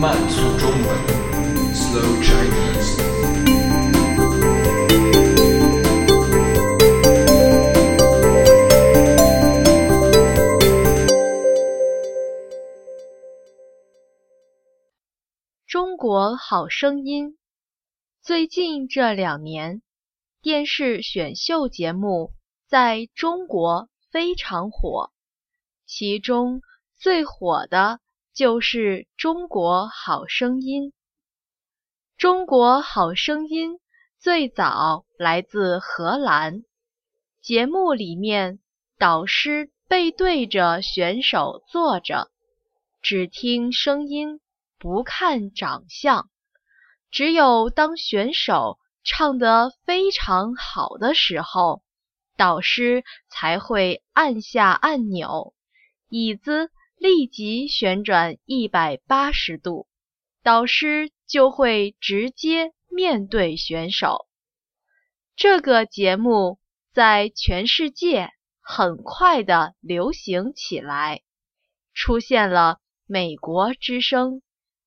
[0.00, 0.82] 慢速中文
[1.74, 2.96] ，Slow Chinese。
[15.66, 17.36] 中国好声音，
[18.22, 19.82] 最近这两年，
[20.40, 22.32] 电视选秀节目
[22.66, 25.10] 在中国非常火，
[25.86, 26.62] 其中
[26.94, 27.98] 最火的
[28.32, 28.78] 就是
[29.16, 30.84] 《中国好声音》。
[32.16, 33.72] 《中国好声音》
[34.20, 36.62] 最早来自荷兰，
[37.42, 38.60] 节目里面
[39.00, 42.30] 导师背对着选手坐着，
[43.02, 44.40] 只听声音。
[44.78, 46.30] 不看长相，
[47.10, 51.82] 只有当选手唱得非常好的时候，
[52.36, 55.54] 导师才会按下按钮，
[56.08, 59.86] 椅子立即旋转一百八十度，
[60.42, 64.26] 导师就会直接面对选手。
[65.36, 66.58] 这个节目
[66.92, 71.22] 在全世界很快的流行起来，
[71.92, 74.42] 出现了美国之声。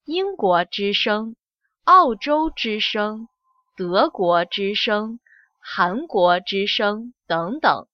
[0.06, 1.36] 英国之声、
[1.84, 3.28] 澳洲之声、
[3.76, 5.20] 德国之声、
[5.70, 7.90] 韩国之声等等，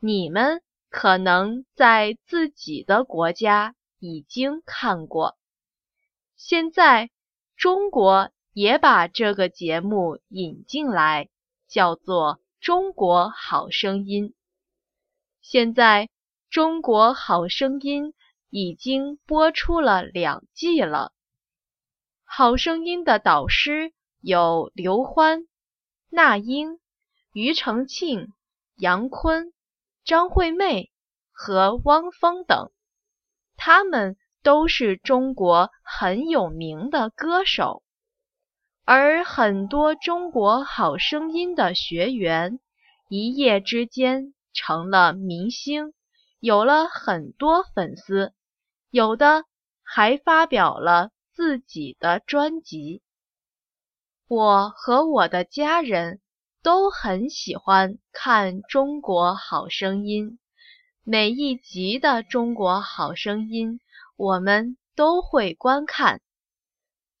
[0.00, 5.36] 你们可能在自己的国家已经看过。
[6.34, 7.10] 现在
[7.56, 11.28] 中国也把这个节目引进来，
[11.68, 14.30] 叫做《中国好声音》。
[15.42, 16.06] 现在
[16.48, 18.12] 《中国好声音》
[18.48, 21.12] 已经播出了两季了。
[22.24, 25.46] 好声音的导师有刘欢、
[26.08, 26.80] 那英、
[27.34, 28.32] 庾澄庆、
[28.76, 29.52] 杨坤、
[30.04, 30.92] 张惠妹
[31.32, 32.70] 和汪峰等，
[33.56, 37.82] 他们都是中国很有名的歌手。
[38.84, 42.60] 而很多中国好声音的学员，
[43.08, 45.92] 一夜之间成了明星，
[46.38, 48.32] 有了很多粉丝，
[48.90, 49.44] 有的
[49.82, 51.10] 还发表了。
[51.36, 53.02] 自己的专辑，
[54.28, 56.20] 我和我的家人
[56.64, 60.30] 都很喜欢看《中国好声音》，
[61.02, 63.72] 每一集的《中国好声音》
[64.16, 66.22] 我们都会观看。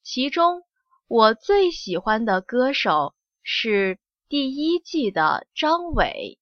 [0.02, 0.62] 其中
[1.08, 3.98] 我最喜欢的歌手是
[4.30, 6.38] 第一季的张伟。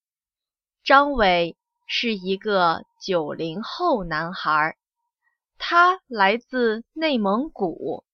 [0.84, 1.56] 张伟
[1.88, 4.76] 是一个九零后男孩。
[5.58, 8.04] 他来自内蒙古，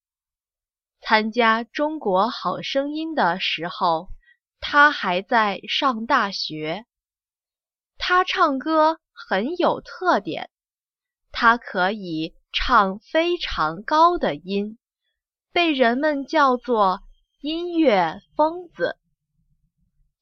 [1.03, 4.09] 参加《中国好声音》的时候，
[4.60, 6.84] 他还在上大学。
[7.96, 10.50] 他唱歌很有特点，
[11.32, 14.78] 他可以唱非常高的音，
[15.52, 17.00] 被人们叫做
[17.42, 18.96] “音乐疯子”。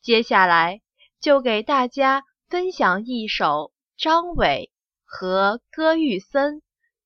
[0.03, 0.81] 接下来
[1.21, 4.71] 就给大家分享一首张伟
[5.05, 6.63] 和歌玉森。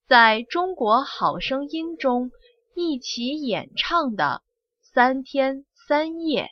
[0.06, 2.32] 在中国好声音中
[2.74, 4.42] 一起演唱的
[4.92, 6.42] 《三天三夜》，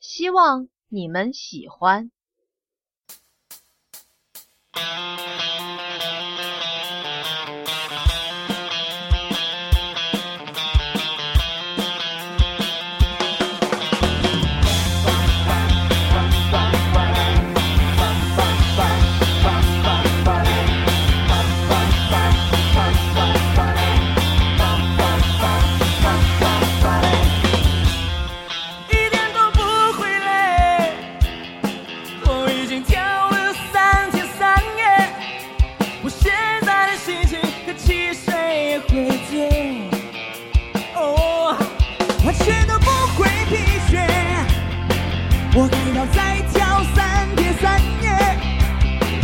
[0.00, 2.10] 希望你们喜欢。
[32.70, 35.08] 经跳了三天三夜
[36.04, 36.30] 我现
[36.64, 38.32] 在的心情和汽水
[38.64, 39.90] 也会醉
[40.94, 41.56] 哦
[42.24, 42.88] 完全都不
[43.18, 43.56] 会疲
[43.90, 44.06] 倦
[45.52, 48.08] 我还要再跳三天三夜。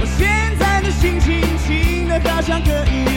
[0.00, 3.15] 我现在的心情轻得好像可以。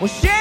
[0.00, 0.39] 我学